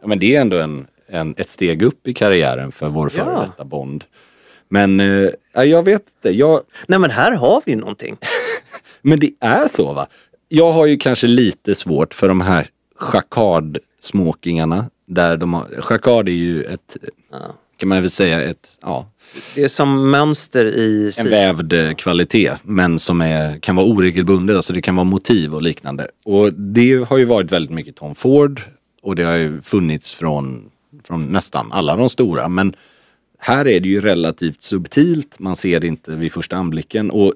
[0.00, 3.24] Ja, men det är ändå en, en, ett steg upp i karriären för vår före
[3.32, 3.40] Ja.
[3.40, 4.04] detta Bond.
[4.68, 6.30] Men eh, ja, jag vet inte.
[6.38, 8.16] Jag, Nej men här har vi någonting.
[9.02, 10.06] men det är så va?
[10.54, 12.66] Jag har ju kanske lite svårt för de här
[13.12, 14.84] jacquard-smokingarna.
[15.06, 16.96] Där de har, jacquard är ju ett,
[17.76, 19.10] kan man väl säga, ett, ja,
[19.54, 21.12] Det är som mönster i...
[21.18, 25.54] en vävd eh, kvalitet men som är, kan vara oregelbundet, alltså det kan vara motiv
[25.54, 26.08] och liknande.
[26.24, 28.62] Och det har ju varit väldigt mycket Tom Ford
[29.02, 30.70] och det har ju funnits från,
[31.04, 32.74] från nästan alla de stora men
[33.38, 37.32] här är det ju relativt subtilt, man ser det inte vid första anblicken och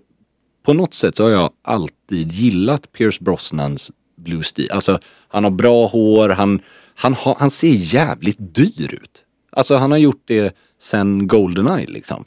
[0.66, 4.68] på något sätt så har jag alltid gillat Pierce Brosnans blues-stil.
[4.70, 4.98] Alltså
[5.28, 6.60] han har bra hår, han,
[6.94, 9.24] han, har, han ser jävligt dyr ut.
[9.52, 12.24] Alltså han har gjort det sen Goldeneye liksom.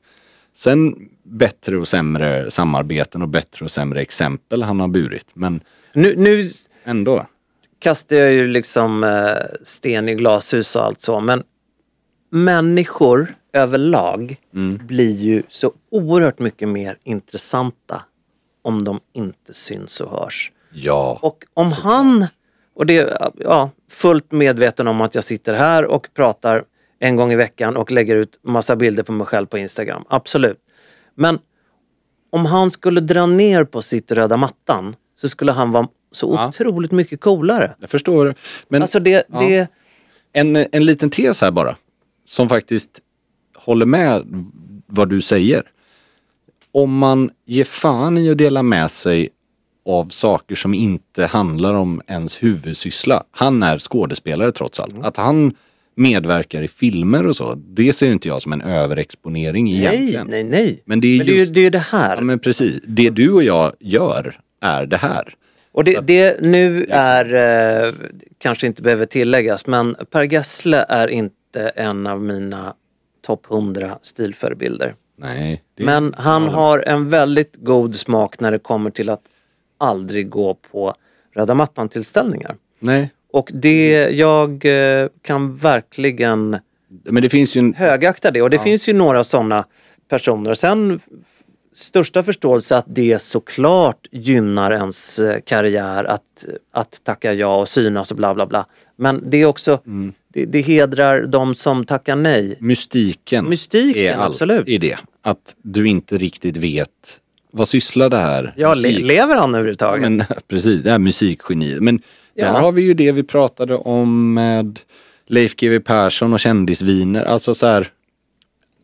[0.56, 5.28] Sen bättre och sämre samarbeten och bättre och sämre exempel han har burit.
[5.34, 5.62] Men
[5.94, 6.50] Nu, nu
[6.84, 7.26] ändå.
[7.80, 11.44] kastar jag ju liksom eh, sten i glashus och allt så men
[12.30, 14.80] människor överlag Mm.
[14.88, 18.02] blir ju så oerhört mycket mer intressanta
[18.70, 20.52] om de inte syns och hörs.
[20.74, 21.20] Ja.
[21.22, 22.26] Och om han,
[22.76, 26.64] och det är ja, fullt medveten om att jag sitter här och pratar
[27.00, 30.04] en gång i veckan och lägger ut massa bilder på mig själv på Instagram.
[30.10, 30.58] Absolut.
[31.16, 31.40] Men
[32.32, 36.48] om han skulle dra ner på sitt röda mattan så skulle han vara så Ja.
[36.48, 37.76] otroligt mycket coolare.
[37.80, 38.36] Jag förstår.
[38.68, 39.40] Men Alltså det, Ja.
[39.40, 39.68] det
[40.34, 41.76] en, en liten tes här bara.
[42.26, 42.90] Som faktiskt
[43.56, 44.24] håller med
[44.88, 45.64] vad du säger.
[46.72, 49.30] Om man ger fan i att dela med sig
[49.86, 53.24] av saker som inte handlar om ens huvudsyssla.
[53.32, 54.96] Han är skådespelare trots allt.
[55.02, 55.54] Att han
[55.96, 57.54] medverkar i filmer och så.
[57.56, 60.28] Det ser inte jag som en överexponering Nej, egentligen.
[60.28, 60.82] nej, nej.
[60.86, 62.16] Men det är Men det är ju det, är det här.
[62.16, 62.82] ja men precis.
[62.88, 65.34] Det du och jag gör är det här.
[65.72, 67.36] Och det, det nu är,
[67.88, 67.94] eh,
[68.38, 72.74] kanske inte behöver tilläggas, men Per Gessle är inte en av mina
[73.26, 74.96] topp 100 stilförebilder.
[75.20, 75.64] Nej.
[75.78, 79.24] Men han har en väldigt god smak när det kommer till att
[79.78, 80.94] aldrig gå på
[81.36, 82.56] röda mattan-tillställningar.
[82.80, 83.12] Nej.
[83.34, 86.58] Och det, jag eh, kan verkligen
[87.04, 87.74] Men det finns ju en...
[87.74, 88.42] högakta det.
[88.42, 89.66] Och det finns ju några sådana
[90.10, 90.54] personer.
[90.54, 91.00] Sen
[91.74, 98.12] största förståelse att det såklart gynnar ens eh, karriär att, att tacka ja och synas
[98.12, 98.66] och bla bla bla.
[98.96, 100.14] Men det är också, Mm.
[100.28, 102.58] det, det hedrar de som tackar nej.
[102.60, 104.68] Mystiken, Mystiken, är allt absolut.
[104.68, 104.98] i det.
[105.22, 107.20] Att du inte riktigt vet
[107.52, 110.02] vad sysslar det här Ja, musik- lever han överhuvudtaget?
[110.02, 111.80] men, precis, det här musikgeniet.
[111.84, 112.02] Men
[112.34, 112.46] Ja.
[112.46, 114.80] där har vi ju det vi pratade om med
[115.28, 117.24] Leif GW Persson och kändisviner.
[117.24, 117.88] Alltså så här,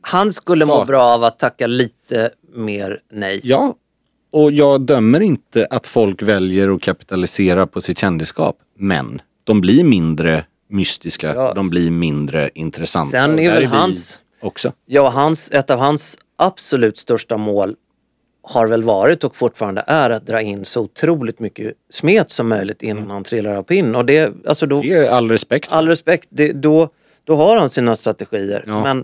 [0.01, 3.39] Han skulle må bra av att tacka lite mer nej.
[3.43, 3.75] ja.
[4.31, 8.57] Och jag dömer inte att folk väljer att kapitalisera på sitt kändisskap.
[8.77, 11.53] Men de blir mindre mystiska, Ja.
[11.53, 13.11] de blir mindre intressanta.
[13.11, 14.73] Sen är väl hans- Också.
[14.85, 17.75] Ja, hans, ett av hans absolut största mål
[18.47, 22.83] har väl varit och fortfarande är att dra in så otroligt mycket smet som möjligt
[22.83, 23.95] innan han trillar av pinn.
[23.95, 25.71] Och det, alltså då, Det är all respekt.
[25.71, 26.89] all respekt, det, då,
[27.23, 28.63] då har han sina strategier.
[28.67, 28.83] Ja.
[28.83, 29.03] Men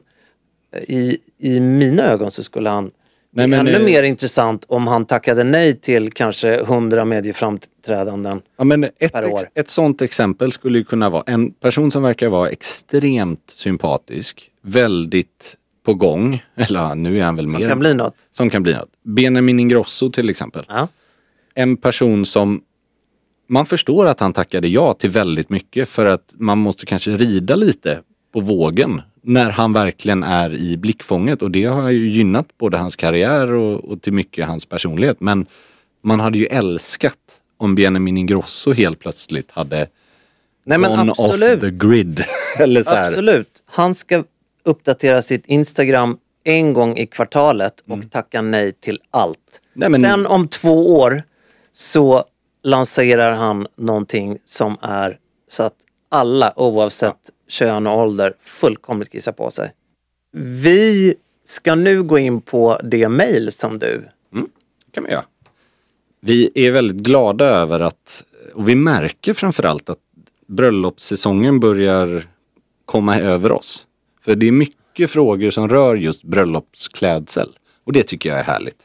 [0.87, 2.91] i, i mina ögon så skulle han
[3.33, 8.41] Nej, men, ännu eh, mer intressant om han tackade nej till kanske 100 medieframträdanden.
[8.57, 9.49] Ja, men ett, per år.
[9.53, 15.57] ett sånt exempel skulle ju kunna vara en person som verkar vara extremt sympatisk, väldigt
[15.83, 18.15] på gång, eller nu är han väl Som mer, kan bli något.
[18.31, 18.89] som kan bli något.
[19.03, 20.65] Benjamin Ingrosso till exempel.
[20.69, 20.87] Ja.
[21.53, 22.61] En person som
[23.49, 27.55] man förstår att han tackade ja till väldigt mycket för att man måste kanske rida
[27.55, 28.01] lite
[28.33, 32.95] på vågen när han verkligen är i blickfånget och det har ju gynnat både hans
[32.95, 35.19] karriär och, och till mycket hans personlighet.
[35.19, 35.45] Men
[36.03, 37.17] man hade ju älskat
[37.57, 39.87] om Benjamin Ingrosso helt plötsligt hade
[40.65, 41.63] Nej men gone absolut.
[41.63, 42.23] off the grid.
[42.59, 43.07] Eller så här.
[43.07, 43.63] Absolut.
[43.65, 44.23] Han ska
[44.63, 48.09] uppdatera sitt Instagram en gång i kvartalet och Mm.
[48.09, 49.61] tacka nej till allt.
[49.73, 51.23] Nej, men- Sen om två år
[51.73, 52.23] så
[52.63, 55.17] lanserar han någonting som är
[55.49, 55.75] så att
[56.09, 59.73] alla oavsett kön och ålder fullkomligt kissar på sig.
[60.61, 64.03] Vi ska nu gå in på det mail som du
[64.91, 65.25] kan man göra.
[66.19, 69.97] Vi är väldigt glada över att, och vi märker framförallt att
[70.47, 72.27] bröllopssäsongen börjar
[72.85, 73.87] komma över oss.
[74.25, 77.49] För det är mycket frågor som rör just bröllopsklädsel.
[77.83, 78.77] Och det tycker jag är härligt.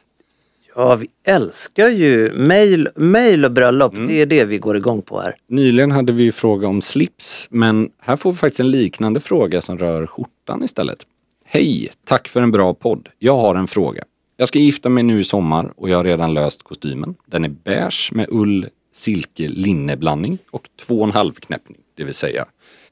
[0.75, 3.93] Ja, vi älskar ju mail, mail och bröllop.
[3.93, 4.07] Mm.
[4.07, 5.35] Det är det vi går igång på här.
[5.49, 9.61] Nyligen hade vi ju fråga om slips, men här får vi faktiskt en liknande fråga
[9.61, 10.97] som rör skjortan istället.
[11.45, 11.89] Hej!
[12.05, 13.09] Tack för en bra podd.
[13.19, 14.03] Jag har en fråga.
[14.37, 17.15] Jag ska gifta mig nu i sommar och jag har redan löst kostymen.
[17.25, 22.13] Den är beige med ull, silke, linneblandning och två och en halv knäppning, det vill
[22.13, 22.45] säga.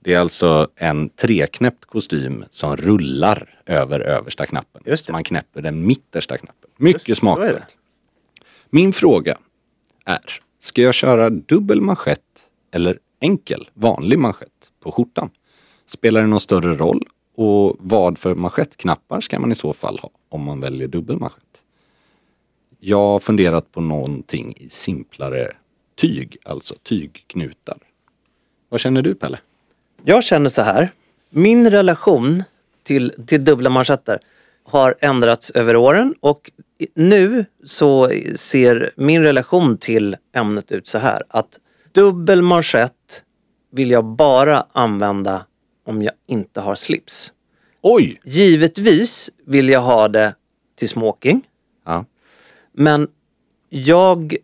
[0.05, 4.81] Det är alltså en treknäppt kostym som rullar över översta knappen.
[4.85, 5.07] Just det.
[5.07, 6.69] Så man knäpper den mittersta knappen.
[6.77, 7.77] Mycket smakfullt.
[8.69, 9.37] Min fråga
[10.05, 15.29] är, ska jag köra dubbel manschett eller enkel, vanlig manschett på skjortan?
[15.87, 17.07] Spelar det någon större roll?
[17.35, 21.63] Och vad för manschettknappar ska man i så fall ha om man väljer dubbel manschett?
[22.79, 25.51] Jag har funderat på någonting i simplare
[25.95, 27.77] tyg, alltså tygknutar.
[28.69, 29.39] Vad känner du Pelle?
[30.07, 30.91] Jag känner så här.
[31.29, 32.43] Min relation
[32.83, 34.19] till, till dubbla manschetter
[34.63, 36.51] har ändrats över åren och
[36.95, 41.21] nu så ser min relation till ämnet ut så här.
[41.29, 41.59] Att
[41.91, 43.23] dubbel manschett
[43.71, 45.45] vill jag bara använda
[45.85, 47.33] om jag inte har slips.
[47.81, 48.21] Oj!
[48.23, 50.35] Givetvis vill jag ha det
[50.75, 51.47] till smoking.
[51.85, 52.05] Ja.
[52.71, 53.07] Men
[53.69, 54.35] jag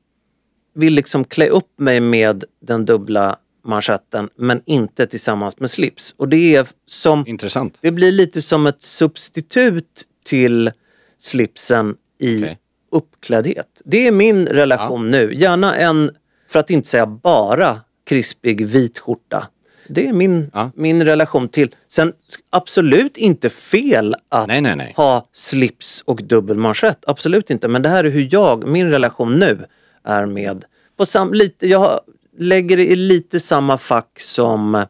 [0.73, 6.13] vill liksom klä upp mig med den dubbla manschetten men inte tillsammans med slips.
[6.17, 7.77] Och det är som Intressant.
[7.81, 10.71] det blir lite som ett substitut till
[11.19, 12.57] slipsen i Okej.
[12.91, 13.67] uppkläddhet.
[13.85, 15.33] Det är min relation nu.
[15.35, 16.11] Gärna en,
[16.49, 19.47] för att inte säga bara, krispig vit skjorta.
[19.87, 20.71] Det är min, Ja.
[20.75, 21.75] min relation till.
[21.87, 22.13] Sen
[22.49, 24.93] absolut inte fel att Nej, nej, nej.
[24.97, 27.03] ha slips och dubbelmanschett.
[27.07, 27.67] Absolut inte.
[27.67, 29.65] Men det här är hur jag, min relation nu
[30.03, 30.65] är med.
[30.97, 31.99] På sam, lite, jag
[32.37, 34.85] lägger det i lite samma fack som,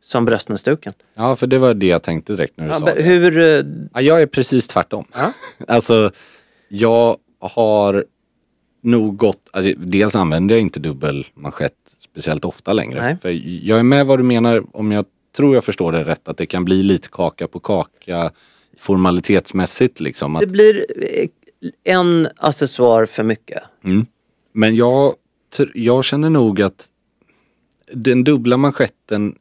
[0.00, 0.92] som bröstnäsduken.
[1.14, 3.02] Ja, för det var det jag tänkte direkt när du Ja, sa det.
[3.02, 3.64] hur, eh,
[3.94, 5.04] Ja, jag är precis tvärtom.
[5.68, 6.10] alltså,
[6.68, 8.04] jag har
[8.82, 13.00] nog gått, alltså, dels använder jag inte dubbel manschett speciellt ofta längre.
[13.02, 13.16] Nej.
[13.22, 13.30] För
[13.66, 15.04] jag är med vad du menar om jag
[15.36, 18.30] tror jag förstår det rätt att det kan bli lite kaka på kaka
[18.78, 20.36] formalitetsmässigt liksom.
[20.36, 21.28] Att, Det blir eh,
[21.94, 23.62] en accessoar för mycket.
[23.84, 24.06] mm.
[24.52, 25.14] Men jag,
[25.74, 26.88] jag känner nog att
[27.92, 29.34] den dubbla manschetten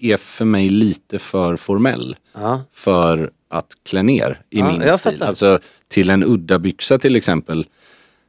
[0.00, 2.64] är för mig lite för formell Ja.
[2.72, 5.22] för att klä ner i Ja, min stil.
[5.22, 5.58] Alltså
[5.88, 7.66] till en udda byxa till exempel.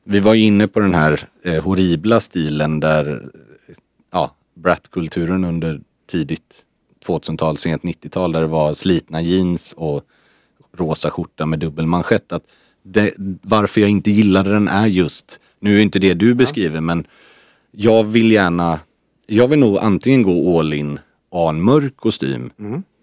[0.04, 3.30] Vi var ju inne på den här eh, horribla stilen där
[4.12, 5.82] ja, brat-kulturen under
[6.12, 6.64] tidigt
[7.08, 10.04] 2000-tal, sent 90-tal där det var slitna jeans och
[10.78, 12.32] rosa skjorta med dubbelmanschett.
[12.32, 12.44] Att
[12.84, 17.08] det, varför jag inte gillade den är just, nu är inte det du beskriver men
[17.72, 18.80] jag vill gärna,
[19.26, 21.00] jag vill nog antingen gå all in
[21.38, 22.50] ha en mörk kostym,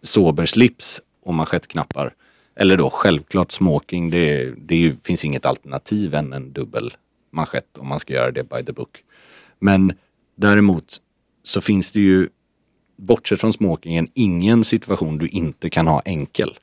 [0.02, 2.14] sober slips och manschettknappar.
[2.56, 6.94] Eller då självklart smoking, det, det finns inget alternativ än en dubbel
[7.32, 9.02] manschett om man ska göra det by the book.
[9.58, 9.92] Men
[10.36, 10.84] däremot
[11.42, 12.28] så finns det ju,
[12.96, 16.58] bortsett från smokingen, ingen situation du inte kan ha enkel.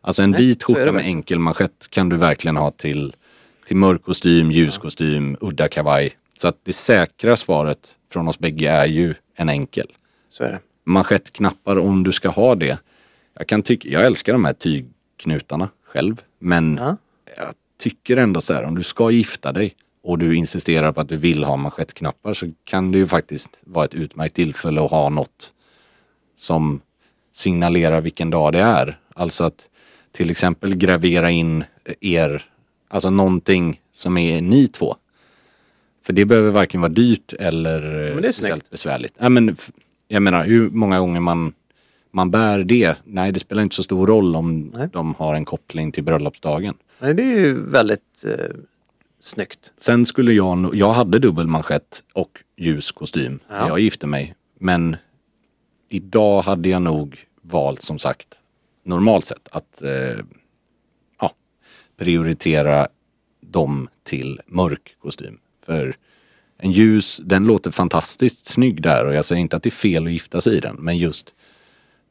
[0.00, 3.14] Alltså en Nej, vit skjorta med enkel manschett kan du verkligen ha till,
[3.66, 6.12] till mörk kostym, ljus kostym, udda kavaj.
[6.38, 9.92] Så att det säkra svaret från oss bägge är ju en enkel.
[10.30, 10.60] Så är det.
[10.84, 12.78] Manschettknappar om du ska ha det.
[13.38, 16.22] Jag kan tycka, jag älskar de här tygknutarna själv.
[16.38, 16.96] Men Ja.
[17.36, 21.08] jag tycker ändå så här om du ska gifta dig och du insisterar på att
[21.08, 25.08] du vill ha manschettknappar så kan det ju faktiskt vara ett utmärkt tillfälle att ha
[25.08, 25.52] något
[26.36, 26.80] som
[27.32, 28.98] signalerar vilken dag det är.
[29.14, 29.68] Alltså att
[30.12, 31.64] till exempel gravera in
[32.00, 32.44] er,
[32.88, 34.96] alltså någonting som är ni två.
[36.06, 39.14] För det behöver varken vara dyrt eller eh, Men det är speciellt besvärligt.
[39.18, 39.56] Ja, men,
[40.08, 41.52] jag menar hur många gånger man,
[42.10, 42.96] man bär det.
[43.04, 44.88] Nej det spelar inte så stor roll om Nej.
[44.92, 46.74] de har en koppling till bröllopsdagen.
[46.98, 48.56] Nej, det är ju väldigt eh,
[49.20, 49.72] snyggt.
[49.78, 53.68] Sen skulle jag, jag hade dubbelmanschett och ljus kostym när Ja.
[53.68, 54.34] jag gifte mig.
[54.58, 54.96] Men
[55.88, 58.28] idag hade jag nog valt som sagt
[58.84, 60.24] normalt sett att eh,
[61.20, 61.32] ja,
[61.96, 62.88] prioritera
[63.40, 65.38] dem till mörk kostym.
[65.66, 65.96] För
[66.58, 70.06] en ljus, den låter fantastiskt snygg där och jag säger inte att det är fel
[70.06, 70.76] att gifta sig i den.
[70.78, 71.34] Men just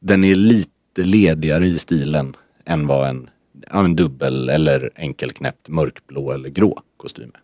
[0.00, 0.70] den är lite
[1.04, 3.30] ledigare i stilen än vad en,
[3.70, 7.40] ja, en dubbel eller enkelknäppt mörkblå eller grå kostym är.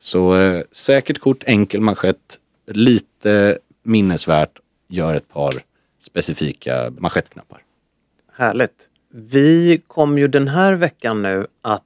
[0.00, 4.58] Så eh, säkert kort, enkel manschett, lite minnesvärt,
[4.88, 5.54] gör ett par
[6.00, 7.62] specifika manschettknappar.
[8.32, 8.88] Härligt.
[9.10, 11.82] Vi kom ju den här veckan nu att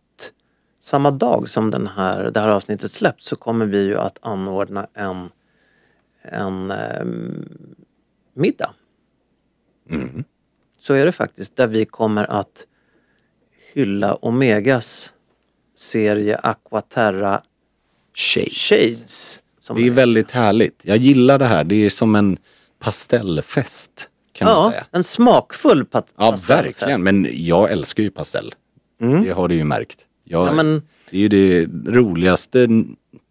[0.83, 4.87] samma dag som den här, det här avsnittet släpps så kommer vi ju att anordna
[4.95, 5.28] en,
[6.22, 7.49] en ehm,
[8.35, 8.70] middag.
[9.91, 10.24] Mm.
[10.80, 11.57] Så är det faktiskt.
[11.57, 12.66] Där vi kommer att
[13.72, 15.12] hylla Omegas
[15.76, 17.43] serie Aquaterra
[18.14, 18.53] Shades.
[18.53, 19.41] Shades.
[19.61, 20.80] Som Det är väldigt härligt.
[20.83, 21.64] Jag gillar det här.
[21.64, 22.39] Det är som en
[22.78, 24.87] pastellfest kan man ja, säga.
[24.91, 26.83] en smakfull pat- Ja, pastellfest.
[26.83, 27.03] verkligen.
[27.03, 28.55] Men jag älskar ju pastell.
[28.99, 29.99] Det har du ju märkt.
[30.33, 32.68] Jag, Ja, men- Det är ju det roligaste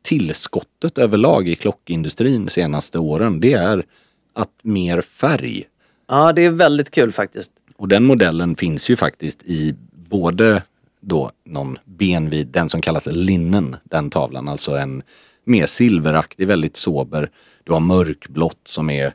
[0.02, 3.40] tillskottet överlag i klockindustrin de senaste åren.
[3.40, 3.86] Det är
[4.34, 5.64] att mer färg.
[6.08, 7.52] Ja, det är väldigt kul faktiskt.
[7.78, 9.76] Och den modellen finns ju faktiskt i
[10.10, 10.64] både
[11.00, 15.04] då någon benvid, den som kallas linnen, den tavlan, alltså en
[15.44, 17.30] mer silveraktig, väldigt sober.
[17.64, 19.14] Du har mörkblått som är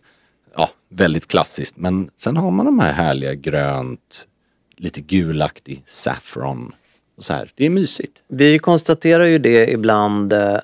[0.57, 1.77] ja, väldigt klassiskt.
[1.77, 4.29] Men sen har man de här härliga grönt,
[4.77, 6.73] lite gulaktig, saffron.
[7.19, 7.53] Så här.
[7.55, 8.23] Det är mysigt.
[8.29, 10.59] Vi konstaterar ju det ibland eh,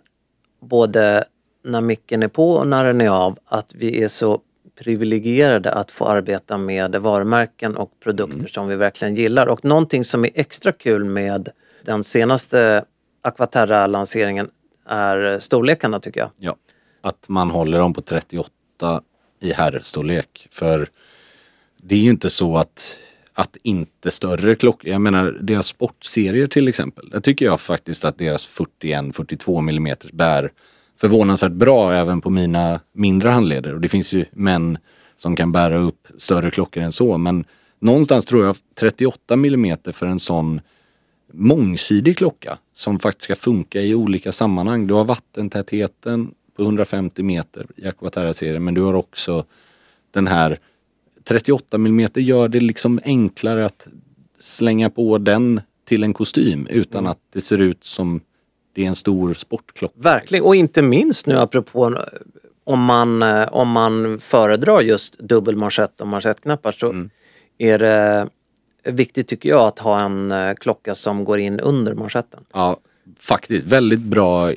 [0.60, 1.24] både
[1.64, 4.40] när micken är på och när den är av att vi är så
[4.78, 9.46] privilegierade att få arbeta med varumärken och produkter som vi verkligen gillar.
[9.46, 11.48] Och någonting som är extra kul med
[11.84, 12.84] den senaste
[13.22, 14.50] Aquaterra-lanseringen
[14.86, 16.30] är storlekarna tycker jag.
[16.36, 16.56] Ja.
[17.00, 19.02] Att man håller dem på 38
[19.40, 20.48] i herrstorlek.
[20.50, 20.88] För
[21.76, 22.96] det är ju inte så att,
[23.34, 27.10] att inte större klockor, jag menar deras sportserier till exempel.
[27.10, 30.52] Där tycker jag faktiskt att deras 41-42 mm bär
[30.96, 33.74] förvånansvärt bra även på mina mindre handleder.
[33.74, 34.78] Och det finns ju män
[35.16, 37.18] som kan bära upp större klockor än så.
[37.18, 37.44] Men
[37.78, 40.60] någonstans tror jag 38 mm för en sån
[41.32, 44.86] mångsidig klocka som faktiskt ska funka i olika sammanhang.
[44.86, 49.44] Du har vattentätheten på 150 meter i Aquaterra-serien men du har också
[50.10, 50.58] den här
[51.24, 53.86] 38 mm gör det liksom enklare att
[54.40, 58.20] slänga på den till en kostym utan att det ser ut som
[58.74, 59.94] det är en stor sportklocka.
[59.98, 62.02] Verkligen, och inte minst nu apropå eh,
[62.64, 67.08] om man, eh, om man föredrar just dubbelmanschett och manschettknappar så
[67.58, 68.28] är det
[68.84, 72.44] viktigt tycker jag att ha en eh, klocka som går in under manschetten.
[72.52, 72.76] Ja,
[73.18, 74.52] faktiskt väldigt bra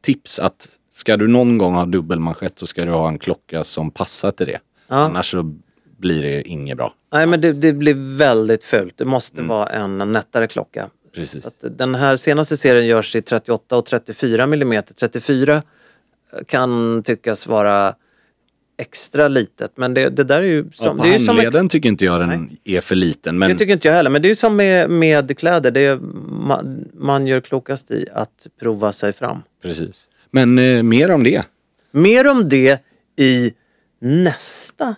[0.00, 3.90] tips att ska du någon gång ha dubbelmanschett så ska du ha en klocka som
[3.90, 4.60] passar till det.
[4.88, 4.96] Ja.
[4.96, 5.54] Annars så
[5.98, 6.94] blir det inget bra.
[7.12, 8.96] Nej men det, det blir väldigt fult.
[8.96, 9.48] Det måste Mm.
[9.48, 10.88] vara en nättare klocka.
[11.14, 11.46] Precis.
[11.46, 14.82] Att den här senaste serien görs i 38 och 34 mm.
[15.00, 15.62] 34
[16.46, 17.94] kan tyckas vara
[18.80, 21.28] extra litet men det, det där är ju Ja, som, på det är ju som
[21.36, 23.38] handleden tycker inte jag den är för liten.
[23.38, 25.70] Men Det tycker inte jag heller men det är ju som med, med kläder.
[25.70, 25.96] Det är,
[26.46, 29.42] man, man gör klokast i att prova sig fram.
[29.62, 30.04] Precis.
[30.30, 31.42] Men eh, mer om det.
[31.90, 32.82] Mer om det
[33.16, 33.52] i
[34.00, 34.94] nästa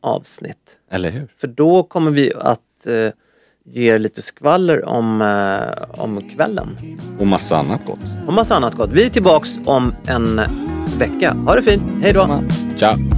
[0.00, 0.76] avsnitt.
[0.90, 1.28] Eller hur?
[1.36, 3.12] För då kommer vi att eh,
[3.64, 6.68] ge er lite skvaller om, eh, om kvällen.
[7.18, 7.98] Och massa annat gott.
[8.26, 8.90] Och massa annat gott.
[8.92, 10.40] Vi är tillbaks om en
[10.98, 11.32] vecka.
[11.32, 11.82] Ha det fint.
[12.02, 12.40] Hej då!
[12.76, 13.17] Ciao!